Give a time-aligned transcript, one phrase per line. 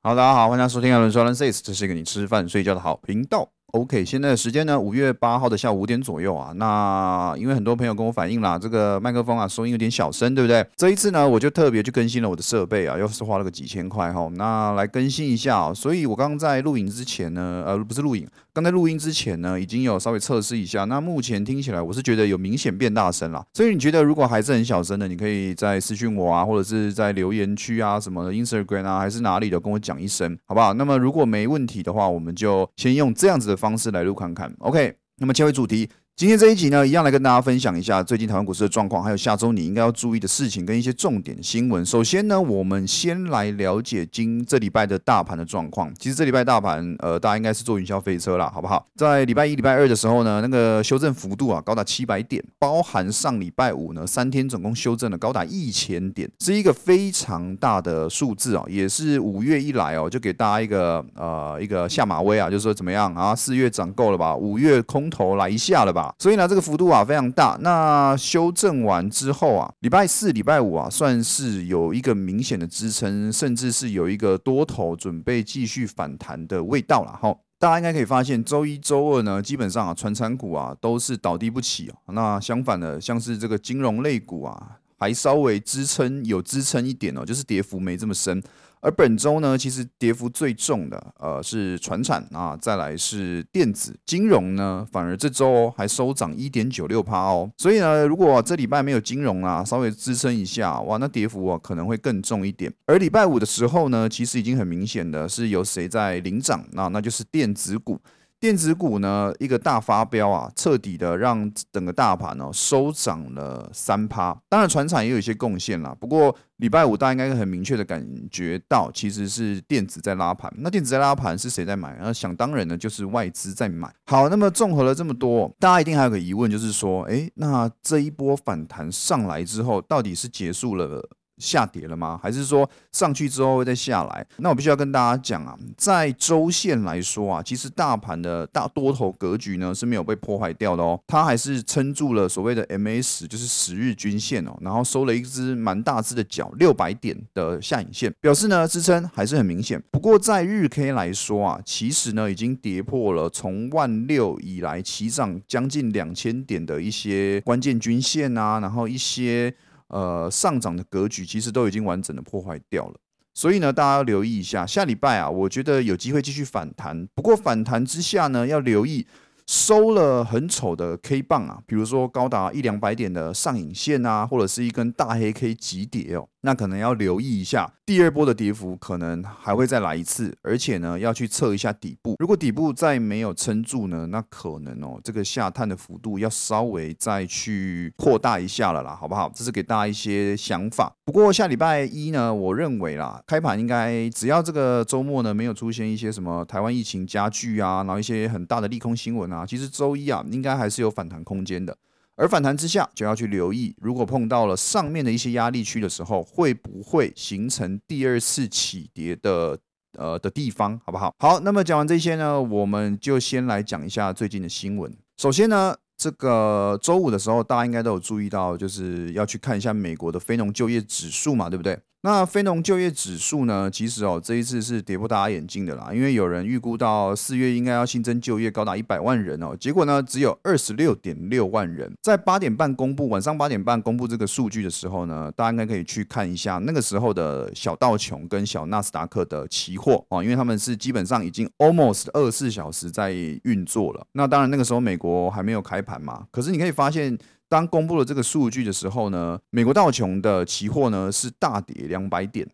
[0.00, 3.48] 好，大家好，欢迎收听阿伦说 Alan says，这是一个你吃饭睡觉的好频道。
[3.72, 6.52] OK，现在的时间呢，五月八号的下午五点左右啊。
[6.54, 10.64] 那因为很多朋友跟我反映啦，这个麦克风啊收音有点小声，对不对？
[10.76, 14.30] 这一次呢，我就特别去更新了我的设备啊，又是花了个几千块哈。
[14.34, 15.74] 那来更新一下哦。
[15.74, 18.26] 所以我刚刚在录影之前呢，呃，不是录影，
[18.58, 20.82] 刚在录音之前呢，已经有稍微测试一下。
[20.86, 23.40] 那目前听起来，我是觉得有明显变大声了。
[23.54, 30.74] 所以你觉得如果还是很小声的，你可以在私讯我啊，或者是在留言区啊，什么 Instagram 啊，还是哪里的，跟我讲一声，好不好？
[30.74, 34.52] 那么如果没问题的话，我们就先用这样子的方式来录看看。
[34.58, 35.88] OK，那么切回主题。
[36.18, 41.86] 今天这一集呢，一样来跟大家分享一下最近台湾股市的状况，还有下周你应该要注意的事情跟一些重点新闻。
[41.86, 45.94] 首先呢，我们先来了解今这礼拜的大盘的状况。
[45.96, 48.84] 其实这礼拜大盘，呃，大家应该是坐云霄飞车啦，好不好？
[48.96, 63.36] 在礼拜一、礼拜二的时候呢，那个修正幅度啊，高达七百点，包含上礼拜五呢，三天总共修正了高达一千点，是一个非常大的数字啊，也是五月一来哦，就给大家一个呃一个下马威啊，就是说怎么样啊？
[63.36, 64.34] 四月涨够了吧？
[64.34, 66.07] 五月空头来一下了吧？
[66.18, 67.58] 所以呢，这个幅度啊非常大。
[67.60, 77.18] 那修正完之后啊，礼拜四、礼拜五啊，算是有一个明显的支撑，甚至是有一个多头准备继续反弹的味道了。
[77.20, 82.12] 哈，大家应该可以发现，周一周二呢，基本上啊，传产股啊都是倒地不起哦。
[82.14, 88.42] 那相反的，像是这个金融类股啊，还稍微支撑有支撑一点哦，就是跌幅没这么深。
[88.80, 97.50] 而本周呢，其实跌幅最重的，呃，是船产啊，再来是电子金融呢，反而这周还收涨一点九六趴哦。
[97.58, 102.72] 所以呢，如果这礼拜没有金融啊，稍微支撑一下，哇，那跌幅啊可能会更重一点。
[102.86, 107.98] 而礼拜五的时候呢，其实已经很明显的是有谁在领涨，那那就是电子股。
[108.40, 114.36] 电子股呢，一个大发飙啊，彻底的让整个大盘哦收涨了三趴。
[114.48, 115.92] 当然，船厂也有一些贡献啦。
[115.98, 120.52] 不过礼拜五大家应该很明确的感觉到，其实是电子在拉盘。
[120.58, 121.98] 那电子在拉盘是谁在买？
[122.00, 123.92] 那想当然呢，就是外资在买。
[124.06, 131.08] 好，那么综合了这么多，大家一定还有个疑问，就是说，诶，那这一波反弹上来之后，到底是结束了？
[131.38, 132.18] 下跌了吗？
[132.22, 134.26] 还是说上去之后会再下来？
[134.38, 149.82] 那我必须要跟大家讲啊，在周线来说啊，其实大盘的大多头格局呢是没有被破坏掉的哦，它还是撑住了所谓的 MA 就是十日均线哦，然后收了一只蛮大只的脚，六百点的下影线，表示呢支撑还是很明显。
[149.90, 159.54] 不过在日 K 来说啊，其实呢已经跌破了从万六以来齐涨将近两千点的一些关键均线啊，然后一些。
[159.88, 162.94] 呃，上涨的格局其实都已经完整的破坏掉了，
[163.34, 167.06] 所以呢，大家要留意一下，下礼拜啊，我觉得有机会继续反弹。
[167.14, 169.06] 不过反弹之下呢，要留意
[169.46, 176.28] 收了很丑的 K 棒啊，比如说高达一两百点的上影线啊，或者是一根大黑 K 急跌哦。
[176.42, 182.14] 那可能要留意一下，第二波的跌幅可能还会再来一次，而且呢，要去测一下底部。
[182.20, 189.30] 如果底部再没有撑住呢，那可能哦，这个下探的幅度要稍微再去扩大一下了啦，好不好？
[189.34, 190.92] 这是给大家一些想法。
[191.04, 201.76] 不过下礼拜一呢，我认为啦，开盘应该只要这个周末呢没有出现一些什么台湾疫情加剧啊，然后一些很大的利空新闻啊，其实周一啊应该还是有反弹空间的。
[202.18, 209.56] 而反弹之下，就要去留意，如果碰到了上面的一些压力区的时候，会不会形成第二次起跌的
[209.96, 211.14] 呃的地方，好不好？
[211.20, 214.92] 好，那么讲完这些呢，我们就先来讲一下最近的新闻。
[215.16, 221.78] 首先呢，这个周五的时候，大家应该都有注意到，就是要去看一下美国的非农就业指数嘛，对不对？
[222.08, 223.70] 那非农就业指数呢？
[223.70, 225.90] 其实哦，这一次是跌破大家眼镜的啦。
[225.92, 231.92] 因为有人预估到四月应该要新增就业高达一百万人哦，结果呢只有二十六点六万人。
[232.00, 243.12] 在八点半公布，晚上八点半公布这个数据的时候呢，大家应该可以去看一下那个时候的小道琼跟小纳斯达克的期货哦，因为他们是基本上已经 almost 二十四小时在
[243.44, 244.06] 运作了。
[244.12, 247.18] 那当然那个时候美国还没有开盘嘛，可是你可以发现。
[247.48, 252.46] 当公布了这个数据的时候呢，美国道琼的期货呢是大跌两百点，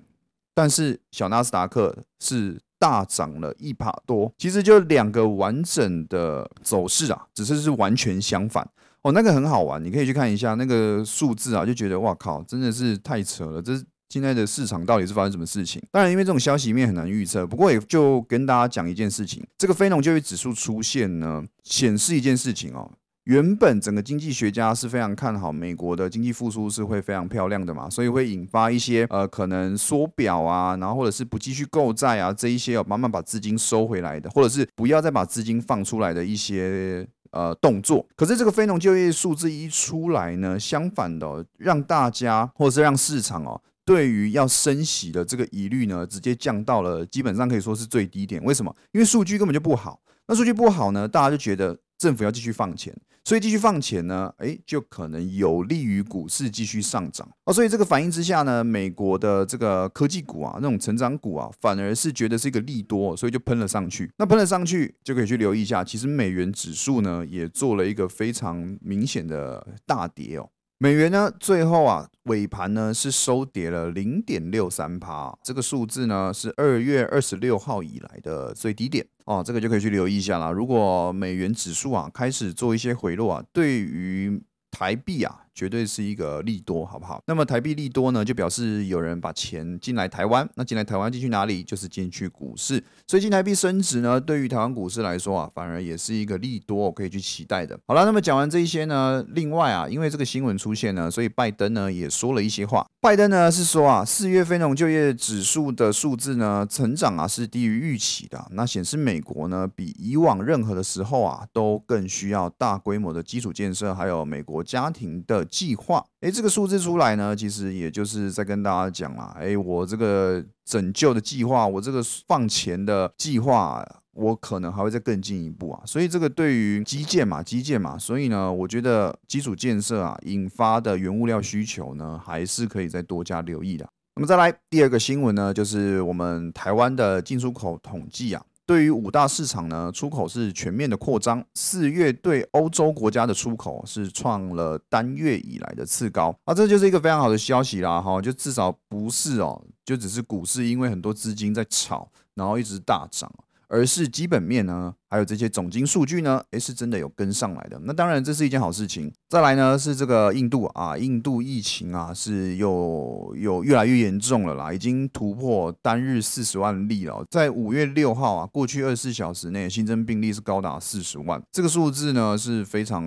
[0.54, 4.32] 但是小纳斯达克是大涨了一帕多。
[4.38, 8.68] 其实就两个完整的走势啊，只是是完全相反
[9.02, 9.10] 哦。
[9.12, 13.60] 那个很好玩，你可以去看一下那个数字啊，就觉得哇靠，真的是太扯了。
[13.60, 13.72] 这
[14.10, 15.82] 现在的市场到底是发生什么事情？
[15.90, 17.44] 当然，因为这种消息面很难预测。
[17.44, 22.88] 不过也就跟大家讲一件事情，这个非农就业指数出现呢，显示一件事情哦。
[23.24, 38.06] 原本整个经济学家是非常看好美国的经济复苏是会非常漂亮的嘛，所以会引发一些呃可能缩表啊，然后或者是不继续购债啊这一些哦慢慢把资金收回来的，或者是不要再把资金放出来的一些呃动作。
[38.14, 48.42] 可是这个非农就业数字一出来呢，相反的让大家或者是让市场哦对于要升息的这个疑虑呢，直接降到了基本上可以说是最低点。
[48.44, 48.74] 为什么？
[48.92, 50.00] 因为数据根本就不好。
[50.26, 52.94] 那数据不好呢，大家就觉得政府要继续放钱，
[53.24, 57.52] 所以继续放钱呢，诶，就可能有利于股市继续上涨哦。
[57.52, 64.10] 所以这个反应之下呢，美国的这个科技股啊，那种成长股啊，反而是觉得是一个利多，所以就喷了上去。
[64.18, 70.50] 那喷了上去，就可以去留意一下，其实美元指数呢，也做了一个非常明显的大跌哦。
[70.84, 80.50] 美元呢，最后啊尾盘呢是收跌了零点六三趴，这个数字呢是二月二十六号以来的最低点哦，这个就可以去留意一下啦。
[80.50, 84.38] 如果美元指数啊开始做一些回落啊，对于
[84.70, 85.43] 台币啊。
[85.54, 87.22] 绝对是一个利多，好不好？
[87.26, 90.48] 那么台币利多呢，就表示有人把钱进来台湾。
[90.56, 91.62] 那进来台湾进去哪里？
[91.62, 92.82] 就是进去股市。
[93.06, 97.78] 所以进台币升值呢，对于台湾股市来说啊，反而也是一个利多，可以去期待的。
[97.86, 102.84] 好了，那么讲完这一些呢，另外啊，因为这个新闻出现呢，所以拜登呢也说了一些话。
[103.00, 108.44] 拜登呢是说啊，四月非农就业指数的数字呢，成长啊是低于预期的。
[108.50, 115.43] 那显示美国呢比以往任何的时候啊，都更需要大规模的基础建设，还有美国家庭的。
[115.44, 125.82] 计划，哎，这个数字出来呢，其实也就是在跟大家讲啦，哎，我这个拯救的计划，我这个放钱的计划，我可能还会再更进一步啊。
[125.84, 133.88] 所以这个对于基建嘛，基建嘛，所以呢，我觉得基础建设啊引发的原物料需求呢，还是可以再多加留意的。
[134.16, 138.42] 那么再来第二个新闻呢，就是我们台湾的进出口统计啊。
[138.66, 141.44] 对于五大市场呢，出口是全面的扩张。
[141.54, 153.30] 四月对欧洲国家的出口是创了单月以来的次高，啊，这就是一个非常好的消息啦，哈，就至少不是哦，就只是股市因为很多资金在炒，然后一直大涨。
[153.66, 157.80] 而是基本面呢，还有这些总金数据呢，诶，是真的有跟上来的。
[157.84, 159.12] 那当然这是一件好事情。
[159.28, 167.24] 再来呢是这个印度啊，印度疫情啊是又有越来越严重了啦，已经突破单日四十万例了。
[167.30, 173.02] 在五月六号啊，过去二十四小时内新增病例是高达四十万，这个数字呢是非常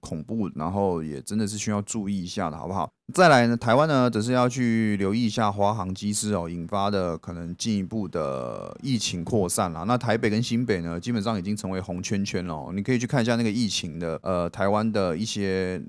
[0.00, 2.90] 恐怖，然后也真的是需要注意一下的，好不好？
[3.12, 9.82] 再来呢，台湾呢，则是要去留意一下华航机师哦引发的可能进一步的疫情扩散啦。
[9.82, 12.70] 那台北跟新北呢，基本上已经已经成为红圈圈了。
[12.72, 15.82] 你可以去看一下那个疫情的呃，台湾的一些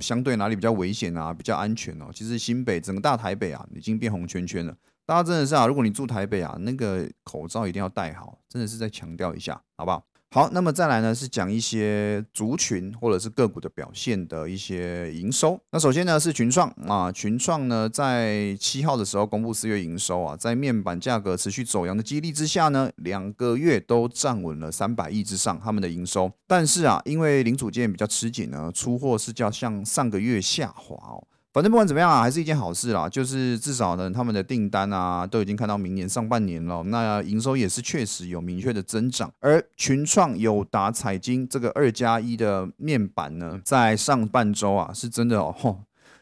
[0.00, 2.06] 相对哪里比较危险啊，比较安全哦。
[2.14, 4.76] 其实新北整个大台北啊，已经变红圈圈了。
[5.04, 10.06] 大家真的是啊，如果你住台北啊，那个口罩一定要戴好，真的是再强调一下，好不好？
[10.32, 15.60] 好，那么再来呢，是讲一些族群或者是个股的表现的一些营收。
[15.72, 26.30] 那首先呢是群创啊，群创呢在七号的时候公布四月营收啊，在面板价格持续走阳的激励之下呢，两个月都站稳了三百亿之上，他们的营收。
[26.46, 31.26] 但是啊，因为零组件比较吃紧呢，出货是较像上个月下滑哦。
[31.52, 33.08] 反正不管怎么样啊，还是一件好事啦。
[33.08, 36.82] 就是至少呢，他们的订单啊，都已经看到明年上半年了。
[36.84, 39.32] 那营收也是确实有明确的增长。
[39.40, 45.80] 而群创、友达、彩晶这个二加一的面板呢，在上半周啊，是真的哦，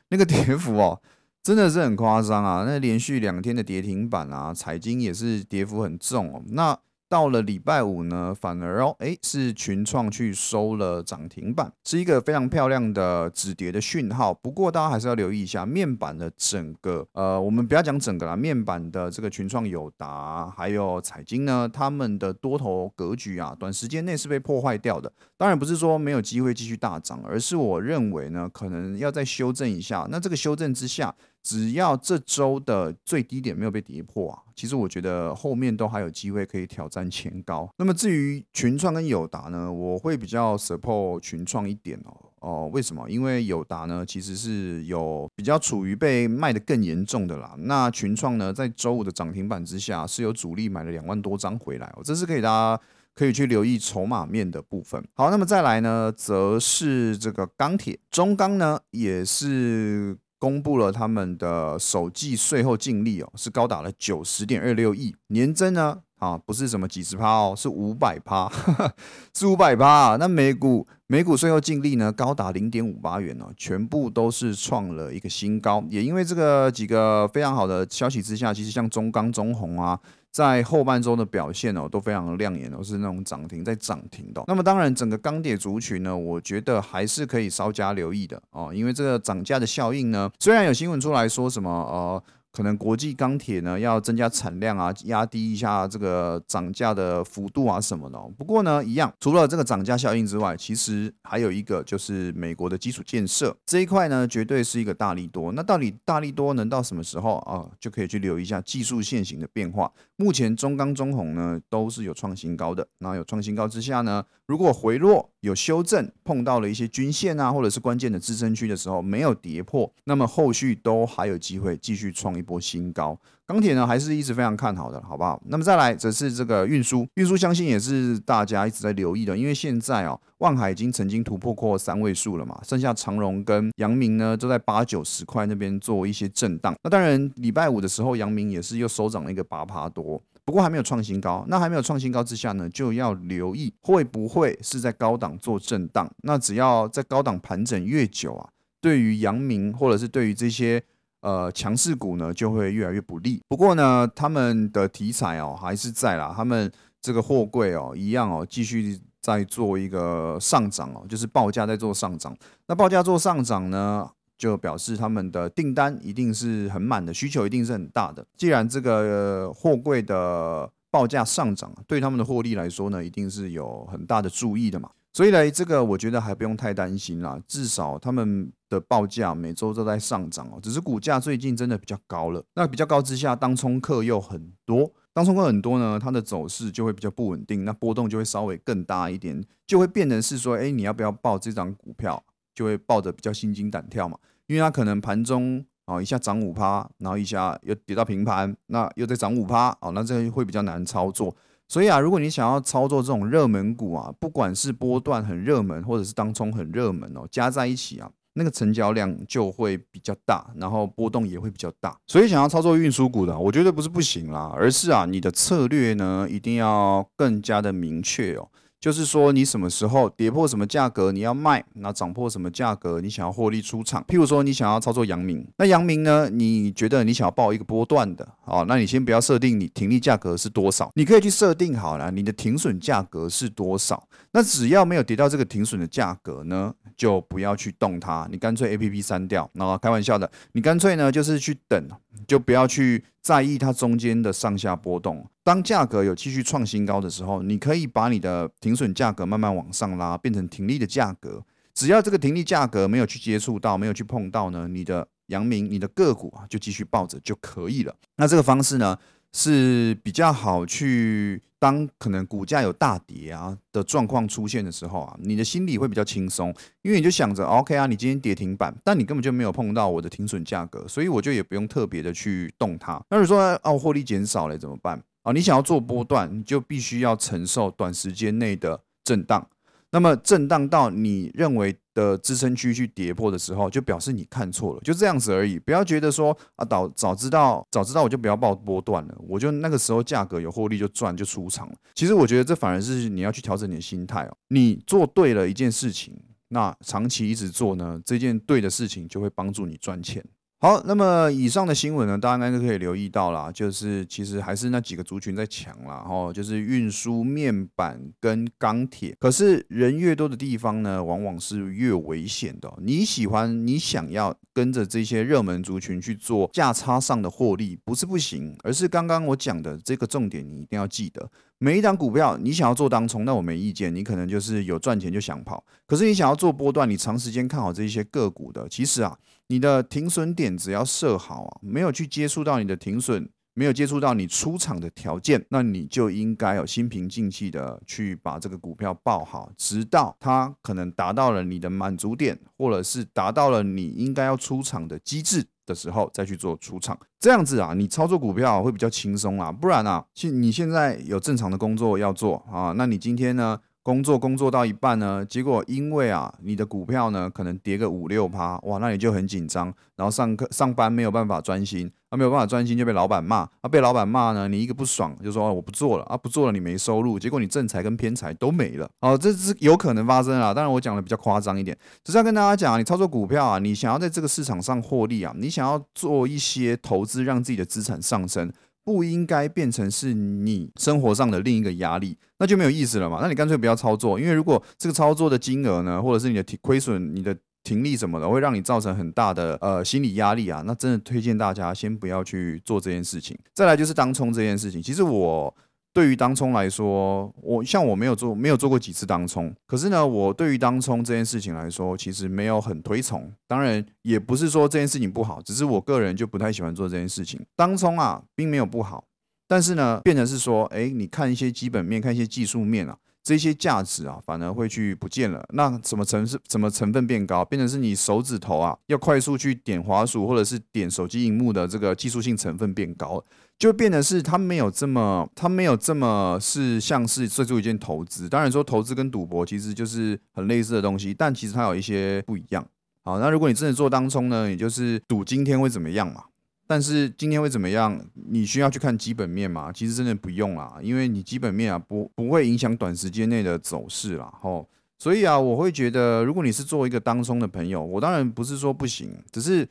[0.09, 0.99] 那个跌幅哦，
[1.43, 2.65] 真的是很夸张啊。
[2.67, 6.43] 那连续两天的跌停板啊，彩晶也是跌幅很重哦。
[6.47, 6.79] 那
[7.09, 14.35] 到了礼拜五呢，反而哦，哎，是群创去收了涨停板，是一个非常漂亮的止跌的讯号。
[14.35, 25.11] 不过大家还是要留意一下面板的整个，呃，我们不要讲整个啦，面板的这个群创、友达还有彩晶呢，他们的多头格局啊，短时间内是被破坏掉的。
[25.37, 30.07] 当然不是说没有机会继续大涨，而是我认为呢，可能要再修正一下。
[30.11, 31.15] 那这个修正之下。
[31.49, 37.67] 只要这周的最低点没有被跌破啊，其实我觉得后面都还有机会可以挑战前高。
[37.79, 42.15] 那么至于群创跟友达呢，我会比较 support 群创一点哦。
[42.41, 43.09] 哦，为什么？
[43.09, 47.55] 因为友达呢其实是有比较处于被卖的更严重的啦。
[47.61, 52.83] 那群创呢在周五的涨停板之下是有主力买了两万多张回来哦，这是可以大家
[53.15, 55.03] 可以去留意筹码面的部分。
[55.15, 60.19] 好，那么再来呢，则是这个钢铁中钢呢也是。
[60.39, 68.51] 公布了他们的首季税后净利哦，是高达了九十点二六亿，年增呢啊不是什么几十趴哦，是五百趴，
[69.35, 70.17] 是五百趴。
[70.17, 75.83] 那每股美股税后净利呢高达零点五八元哦，全部都是创了一个新高。
[75.89, 79.99] 也因为这个几个非常好的消息之下，其实像中钢、中红啊。
[80.31, 84.45] 在后半周的表现哦都非常的亮眼都，是那种涨停在涨停的。
[84.47, 92.23] 那么当然，整个钢铁族群呢，我觉得还是可以稍加留意的哦，因为这个涨价的效应呢，虽然有新闻出来说什么呃
[92.53, 98.19] 可能国际钢铁呢要增加产量啊，压低一下这个涨价的幅度啊什么的。
[98.37, 105.53] 不过呢，一样，除了这个涨价效应之外，其实还有一个就是美国的基础建设这一块呢，绝对是一个大力多。
[105.53, 107.69] 那到底大力多能到什么时候啊？
[107.79, 109.91] 就可以去留意一下技术线型的变化。
[110.17, 112.87] 目前中钢、中红呢都是有创新高的。
[112.99, 122.49] 那有创新高之下呢，如果回落有修正，碰到了一些均线啊，或者是关键的支撑区的时候，没有跌破，那么后续都还有机会继续创一。
[122.49, 123.15] 波新高，
[123.45, 125.39] 钢铁呢还是一直非常看好的，好不好？
[125.49, 136.75] 那么再来则是这个运输，运输相信也是大家一直在留意的，因为现在哦，万海已经曾经突破过三位数了嘛，剩下长荣跟阳明呢都在八九十块那边做一些震荡。
[136.83, 141.45] 那当然礼拜五的时候，阳明也是又收涨了一个八趴多，不过还没有创新高。
[141.49, 146.11] 那还没有创新高之下呢，就要留意会不会是在高档做震荡。
[146.23, 148.49] 那只要在高档盘整越久啊，
[148.81, 150.83] 对于阳明或者是对于这些。
[151.21, 153.43] 呃，强势股呢就会越来越不利。
[153.49, 162.35] 不过呢，他们的题材哦还是在啦，他们这个货柜哦一样哦，继续在做一个上涨哦，就是报价在做上涨。
[162.69, 168.25] 那报价做上涨呢，就表示他们的订单一定是很满的，需求一定是很大的。
[168.37, 174.89] 既然这个货柜的报价上涨，对他们的获利来说呢，一定是有很大的注意的嘛。
[175.13, 182.45] 所以呢，这个我觉得还不用太担心啦，至少他们的报价每周都在上涨哦，只是股价最近真的比较高了。
[182.55, 192.23] 那比较高之下，当冲客又很多，当冲客很多呢，它的走势就会比较不稳定，那波动就会稍微更大一点，就会变成是说，哎，你要不要报这张股票，
[192.59, 201.33] 就会抱着比较心惊胆跳嘛，因为它可能盘中啊一下涨五趴，然后一下又跌到平盘，那又再涨五趴，哦，那这个会比较难操作。
[201.69, 211.97] 所以啊，如果你想要操作这种热门股啊，不管是波段很热门，或者是当冲很热门哦，加在一起啊，那个成交量就会比较大，然后波动也会比较大。
[212.09, 218.49] 所以想要操作运输股的，我觉得不是不行啦，而是啊，你的策略呢一定要更加的明确哦。
[218.81, 224.05] 就是说，你什么时候跌破什么价格你要卖，那涨破什么价格你想要获利出场。
[224.07, 234.03] 譬如说，你想要操作阳明，那阳明呢，你觉得你想要报一个波段的，哦，那你先不要设定你停利价格是多少，你可以去设定好了，你的停损价格是多少。
[234.31, 239.51] 那只要没有跌到这个停损的价格呢，就不要去动它，你干脆 A P P 删掉。
[239.55, 241.89] 然后开玩笑的，你干脆呢就是去等。
[242.27, 245.25] 就不要去在意它中间的上下波动。
[245.49, 251.43] 当价格有继续创新高的时候，你可以把你的停损价格慢慢往上拉，变成停利的价格。
[251.73, 257.95] 只要这个停利价格没有去接触到，没有去碰到呢，你的阳明、你的个股啊，就继续抱着就可以了。
[258.17, 258.99] 那这个方式呢？
[259.31, 266.49] 是比较好去当可能股价有大跌啊的状况出现的时候啊，你的心里会比较轻松，
[266.81, 272.99] 因为你就想着 OK 啊，你今天跌停板，但你根本就没有碰到我的停损价格，所以我就也不用特别的去动它。
[273.11, 275.33] 那如果说哦获利减少了怎么办啊？
[275.33, 279.47] 你想要做波段，你就必须要承受短时间内的震荡。
[279.91, 285.59] 那么震荡到你认为的支撑区去跌破的时候，就表示你看错了，就这样子而已。
[285.59, 291.75] 不要觉得说啊，早早知道早知道我就不要报波段了，我就那个时候价格有获利就赚就出场了。
[291.95, 294.37] 其实我觉得这反而是你要去调整你的心态哦。
[294.49, 296.15] 你做对了一件事情，
[296.49, 300.23] 那长期一直做呢，这件对的事情就会帮助你赚钱。
[300.61, 309.17] 好，那么以上的新闻呢，大家应该可以留意到啦，就是其实还是那几个族群在抢啦，哦，就是运输、面板跟钢铁。
[309.21, 312.69] 可是人越多的地方呢，往往是越危险的。
[312.83, 321.31] 你喜欢，你想要跟着这些热门族群去做价差上的获利，不是不行，而是刚刚我讲的这个重点，你一定要记得。
[321.59, 325.65] 每一档股票，你想要做当冲，那我没意见，你可能就是有赚钱就想跑。
[325.87, 329.17] 可是你想要做波段，你长时间看好这些个股的，其实啊。
[329.49, 346.99] 你的停损点只要设好啊，没有去接触到你的停损，没有接触到你出场的条件，那你就应该有心平静气的去把这个股票报好，直到它可能达到了你的满足点，或者是达到了你应该要出场的机制的时候，再去做出场。
[347.19, 349.51] 这样子啊，你操作股票会比较轻松啊。
[349.51, 353.59] 不然啊，现你现在有正常的工作要做啊，那你今天呢？
[353.89, 378.53] 工作工作到一半呢，结果因为啊，你的股票呢可能跌个五六趴，哇，那你就很紧张，然后上课上班没有办法专心，啊，没有办法专心就被老板骂，啊，被老板骂呢，你一个不爽就说我不做了，啊，不做了你没收入，结果你正财跟偏财都没了，哦，这是有可能发生啊，当然我讲的比较夸张一点，只是要跟大家讲，你操作股票啊，你想要在这个市场上获利啊，你想要做一些投资，让自己的资产上升。
[378.89, 383.19] 不应该变成是你生活上的另一个压力，那就没有意思了嘛。
[383.21, 390.63] 那你干脆不要操作，因为如果这个操作的金额呢，或者是你的亏损、你的停利什么的，会让你造成很大的呃心理压力啊。
[390.65, 393.39] 那真的推荐大家先不要去做这件事情。
[393.53, 395.55] 再来就是当冲这件事情，其实我。
[395.93, 403.33] 对于当冲来说，我像我没有做没有做过几次当冲，可是呢，我对于当冲这件事情来说，其实没有很推崇。
[403.49, 407.45] 当然，也不是说这件事情不好，只是我个人就不太喜欢做这件事情。
[407.57, 409.05] 当冲啊，并没有不好，
[409.49, 412.97] 但是呢，变成是说，哎，你看一些基本面，看一些技术面啊，
[413.29, 415.47] 这些价值啊，反而会去不见了。
[415.53, 423.23] 那什么成是什么成分变高，变成是你手指头啊，要快速去点滑鼠或者是点手机荧幕的这个技术性成分变高。
[423.59, 428.31] 就变得是，它没有这么，它没有这么是像是做出一件投资。
[428.31, 432.67] 当然说投资跟赌博其实就是很类似的东西，但其实它有一些不一样。
[433.05, 436.25] 好，那如果你真的做当冲呢，也就是赌今天会怎么样嘛。
[436.69, 439.73] 但是今天会怎么样，你需要去看基本面嘛？
[439.73, 444.33] 其实真的不用啦，因为你基本面啊不不会影响短时间内的走势啦。
[444.41, 449.69] 吼，所以啊，我会觉得，如果你是做一个当冲的朋友，我当然不是说不行，只是。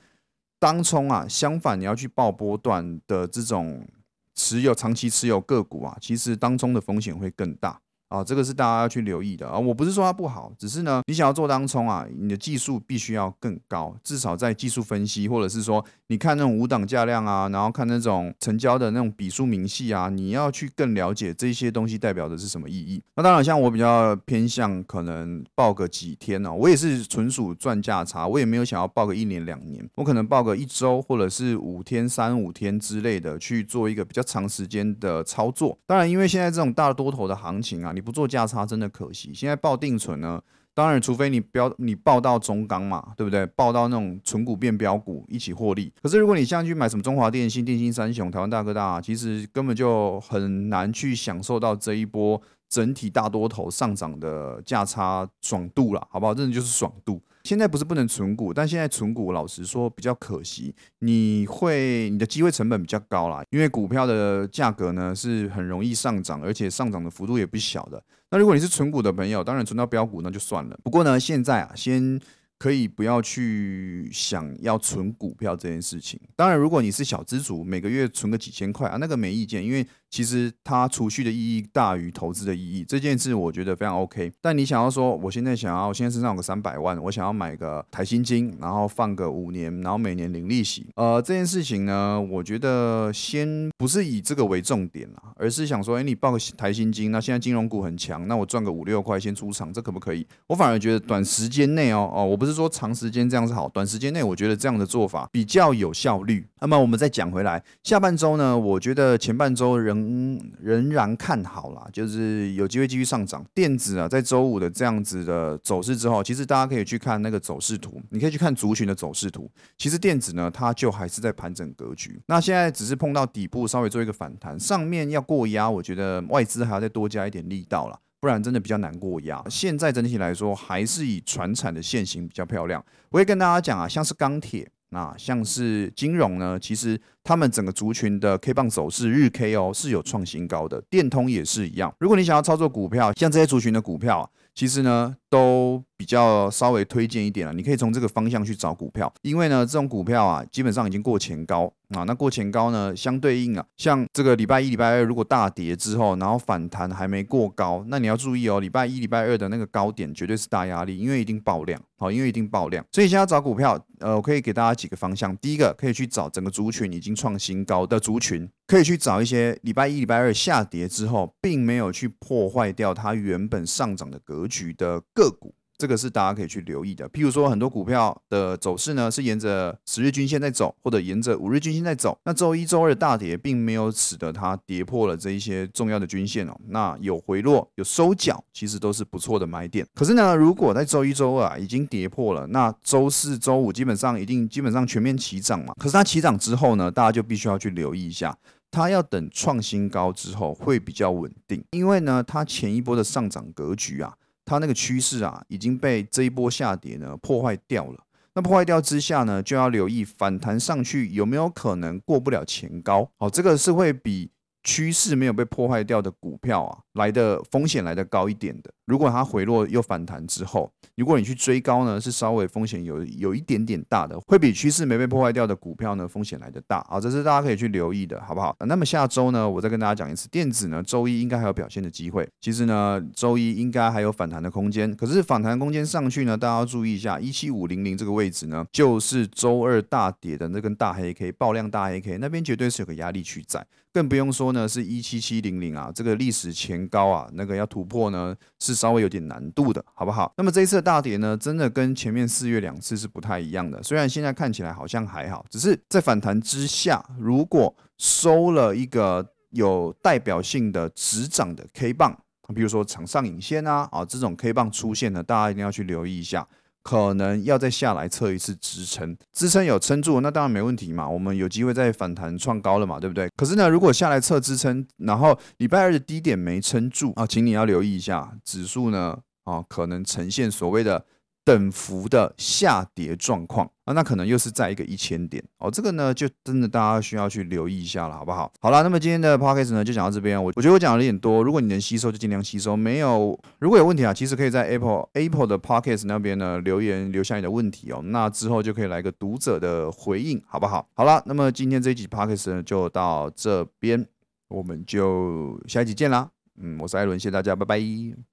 [0.59, 3.87] 当冲啊，相反，你要去报波段的这种
[4.33, 7.79] 持有长期持有个股啊，其实当冲的风险会更大。
[8.09, 9.59] 啊，这个是大家要去留意的啊！
[9.59, 23.03] 我不是说它不好，只是呢，你想要做当冲啊，你的技术必须要更高，至少在技术分析，或者是说你看那种五档价量啊，然后看那种成交的那种笔数明细啊，你要去更了解这些东西代表的是什么意义。
[23.15, 35.77] 那当然，像我比较偏向可能报个几天呢，我也是纯属赚价差，我也没有想要报个一年两年，我可能报个一周或者是五天、三五天之类的去做一个比较长时间的操作。
[35.85, 37.93] 当然，因为现在这种大多头的行情啊。
[37.97, 39.33] 你不做价差真的可惜。
[39.33, 40.39] 现在报定存呢，
[40.75, 43.43] 当然除非你标你报到中钢嘛，对不对？
[43.47, 45.91] 报到那种纯股变标股一起获利。
[46.03, 52.39] 可是如果你现在去买什么中华电信、电信三雄、台湾大哥大，其实根本就很难去享受到这一波
[52.69, 56.35] 整体大多头上涨的价差爽度了，好不好？
[56.35, 57.19] 真的就是爽度。
[57.47, 68.03] 现在不是不能存股，但现在存股老实说比较可惜，你会你的机会成本比较高啦，因为股票的价格呢是很容易上涨，而且上涨的幅度也不小的。
[68.31, 70.77] 那如果你是存股的朋友，当然存到标股那就算了。
[70.83, 72.19] 不过呢，现在啊先。
[72.59, 76.19] 可以不要去想要存股票这件事情。
[76.35, 82.83] 当然，如果你是小资族，每个月存个几千块啊，那个没意见，因为其实它储蓄的意义大于投资的意义。
[82.83, 84.31] 这件事我觉得非常 OK。
[84.41, 90.87] 但你想要说，我现在想要，我现在身上有个三百万，我想要买个台新金，然后放个五年，然后每年领利息。
[90.95, 100.25] 呃，这件事情呢，我觉得先不是以这个为重点啦，而是想说，哎，你报个台新金，那现在金融股很强，那我赚个五六块先出场，这可不可以？
[100.47, 102.47] 我反而觉得短时间内哦，哦，我不。
[102.47, 106.47] 是说长时间这样是好，短时间内我觉得这样的做法比较有效率。
[106.61, 113.45] 那么我们再讲回来，下半周呢，我觉得前半周人嗯仍然看好啦，就是有机会继续上涨。
[113.53, 119.49] 电子啊，在周五的这样子的走势之后，其实大家可以去看那个走势图，你可以去看族群的走势图。
[119.77, 122.21] 其实电子呢，它就还是在盘整格局。
[122.27, 127.99] 那现在只是碰到底部，稍微做一个反弹，上面要过压，我觉得外资还要再多加一点力道了。
[128.19, 129.43] 不然真的比较难过压。
[129.47, 132.83] 现在整体来说，还是以船产的线型比较漂亮。
[133.09, 141.93] 我会跟大家讲啊，像是钢铁那，像是金融呢，其实他们整个族群的 K 棒走势日 K 哦是有创新高的，电通也是一样。
[141.99, 147.53] 如果你想要操作股票，像这些族群的股票，其实呢都比较稍微推荐一点了。
[147.53, 151.71] 你可以从这个方向去找股票，因为呢这种股票啊，基本上已经过前高。
[151.95, 152.93] 啊，那过前高呢？
[152.93, 161.81] 相对应啊，像这个礼拜一、礼拜二如果大跌之后，然后反弹还没过高，那你要注意哦，礼拜一、礼拜二的那个高点绝对是大压力，因为一定爆量。
[161.99, 165.35] 好，因为一定爆量，所以现在找股票，呃，我可以给大家几个方向。
[165.37, 175.55] 第一个可以去找整个族群已经创新高的族群，可以去找一些礼拜一、礼拜二下跌之后，并没有去破坏掉它原本上涨的格局的个股。
[175.79, 182.17] 这个是大家可以去留意的，譬如说很多股票的走势呢是沿着十日均线在走，或者沿着五日均线在走。
[182.25, 186.59] 那周一周二的大跌，并没有使得它跌破了这一些重要的均线哦。
[186.69, 189.85] 那有回落、有收脚，其实都是不错的买点。
[189.93, 195.75] 可是呢，如果在周一周二啊已经跌破了，那周四周五基本上一定基本上全面起涨嘛。
[195.77, 198.35] 可是它起涨之后呢，大家就必须要去留意一下，
[198.71, 204.15] 它要等创新高之后会比较稳定，因为呢，它前一波的上涨格局啊。
[204.47, 208.03] 它那个趋势啊，已经被这一波下跌呢破坏掉了。
[208.33, 213.09] 那破坏掉之下呢，就要留意反弹上去有没有可能过不了前高。
[213.17, 214.29] 好，这个是会比
[214.67, 218.69] 趋势没有被破坏掉的股票啊，来的风险来的高一点的。
[218.85, 228.53] 如果它回落又反弹之后，如果你去追高呢，是稍微风险有有一点点大的，会比趋势没被破坏掉的股票呢风险来的大啊，这是大家可以去留意的，好不好？
[228.65, 232.27] 那么下周呢，我再跟大家讲一次，电子呢周一应该还有表现的机会。
[232.41, 243.65] 其实呢，周一应该还有反弹的空间，可是反弹空间上去呢，大家要注意一下，一七五零零这个位置呢，就是周二大跌的那根大黑 K 爆量大黑 K 那边绝对是有个压力区在。
[243.97, 250.31] 更不用说呢，是一七七零零啊，这个历史前高啊，那个要突破呢，是稍微有点难度的，好不好？
[250.37, 253.81] 那么这一次的大跌呢，真的跟前面四月两次是不太一样的。
[253.81, 262.15] 虽然现在看起来好像还好，只是在反弹之下，如果收了一个有代表性的直涨的 K 棒，
[262.53, 266.47] 比如说长上影线啊，啊这种 K 棒出现呢，大家一定要去留意一下。
[266.87, 271.05] 可能要再下来测一次支撑，支撑有撑住，那当然没问题嘛。
[271.05, 273.29] 我们有机会再反弹创高了嘛，对不对？
[273.35, 281.03] 可是呢，如果下来测支撑，然后礼拜二的低点没撑住啊，请你要留意一下指数呢，啊，可能呈现所谓的。
[281.47, 288.51] 等幅的下跌状况啊，那可能又是在一个一千点哦，这个呢就真的大家需要去留意一下了，好不好？
[288.59, 300.85] 好了，那么今天的 podcast 呢就讲到这边，我我觉得我讲的有点多，如果你能吸收就尽量吸收，没有如果有问题啊，其实可以在 Apple Apple 的 podcast 那边呢留言留下你的问题哦，那之后就可以来个读者的回应，好不好？
[300.95, 304.05] 好了，那么今天这一集 podcast 呢就到这边，
[304.49, 306.29] 我们就下一集见啦，
[306.61, 308.27] 嗯，我是艾伦，谢谢大家，拜拜。